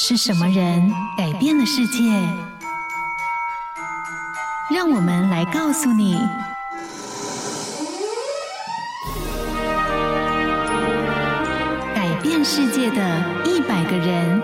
[0.00, 2.04] 是什么人改变了世界？
[4.72, 6.16] 让我们来告诉你：
[11.96, 14.40] 改变世界的一百个人。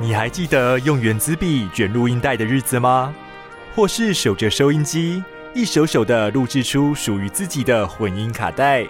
[0.00, 3.12] 你还记得用原子笔卷录音带的日子吗？
[3.74, 5.22] 或是守着收音机？
[5.56, 8.84] 一首首的录制出属于自己的混音卡带，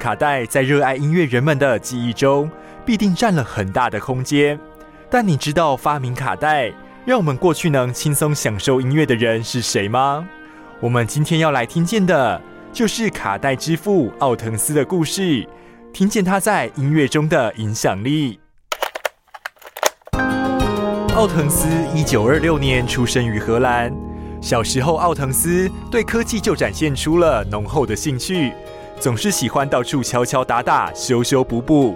[0.00, 2.50] 卡带在热爱音乐人们的记忆中
[2.84, 4.58] 必定占了很大的空间。
[5.08, 6.72] 但你知道发明卡带，
[7.06, 10.26] 让我们过去能轻松享受音乐的人是谁吗？
[10.80, 12.42] 我们今天要来听见的，
[12.72, 15.46] 就是卡带之父奥腾斯的故事，
[15.92, 18.40] 听见他在音乐中的影响力。
[21.14, 24.11] 奥腾斯一九二六年出生于荷兰。
[24.42, 28.52] 小时候，奥腾斯对科技就展现出了浓厚的兴趣，
[28.98, 31.94] 总是喜欢到处敲敲打打、修修补补。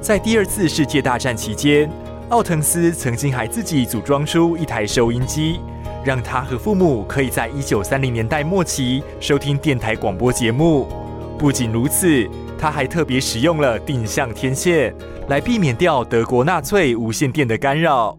[0.00, 1.90] 在第二次世界大战期间，
[2.28, 5.58] 奥腾斯曾经还自己组装出一台收音机，
[6.04, 10.88] 让他和父母可以在一九三零年代末期收听电台广播节目。
[11.36, 12.24] 不仅如此，
[12.56, 14.94] 他还特别使用了定向天线，
[15.28, 18.16] 来避免掉德国纳粹无线电的干扰。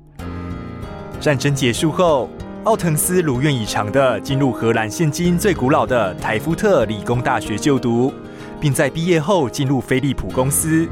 [1.21, 2.29] 战争结束后，
[2.63, 8.13] 奥滕斯如愿以偿地进入荷兰现今最古老的台夫特理工大学就读，
[8.57, 10.87] 并在毕业后进入飞利浦公司。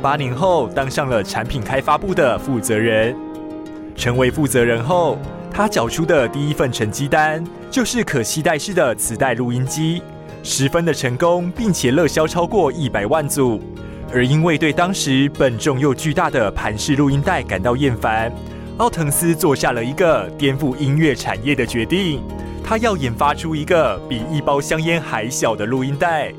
[0.00, 3.16] 八年后，当上了产品开发部的负责人。
[3.96, 5.18] 成为负责人后，
[5.50, 10.00] 他缴出的第一份成绩单就是可携带式的磁带录音机，
[10.44, 13.60] 十分的成功，并且热销超过一百万组。
[14.14, 18.32] 而因为对当时笨重又巨大的盘式录音带感到厌烦。
[18.78, 22.22] 奥腾斯做下了一个颠覆音乐产业的决定，
[22.62, 26.30] 他要研发出一个比一包香烟还小的录音带。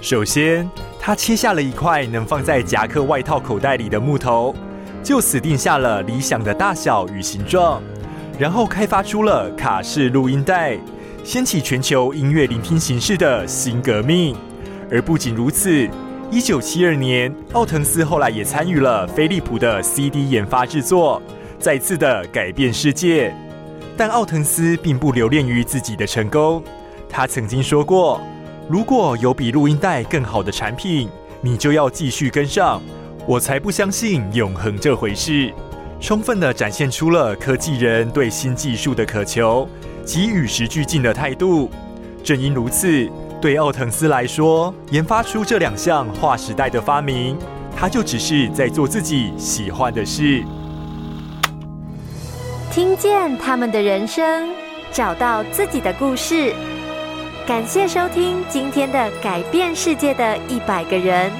[0.00, 4.52] 首先，他切下了一块能放在夹克外套口袋里的木头，
[5.00, 7.80] 就此定下了理想的大小与形状。
[8.36, 10.76] 然后开发出了卡式录音带，
[11.22, 14.34] 掀起全球音乐聆听形式的新革命。
[14.90, 15.88] 而不仅如此，
[16.32, 21.22] 一九七二年，奥腾斯后来也参与了飞利浦的 CD 研发制作。
[21.58, 23.34] 再次的改变世界，
[23.96, 26.62] 但奥腾斯并不留恋于自己的成功。
[27.08, 28.20] 他曾经说过
[28.68, 31.08] ：“如果有比录音带更好的产品，
[31.40, 32.80] 你就要继续跟上。
[33.26, 35.52] 我才不相信永恒这回事。”
[35.98, 39.66] 充分的展现出了科技人对新技术的渴求
[40.04, 41.70] 及与时俱进的态度。
[42.22, 43.08] 正因如此，
[43.40, 47.38] 对奥腾斯来说，研发出这两项划时代的发明，
[47.74, 50.44] 他就只是在做自己喜欢的事。
[52.76, 54.50] 听见他们的人生，
[54.92, 56.54] 找到自己的故事。
[57.46, 61.32] 感谢收听今天的改变世界的一百个人。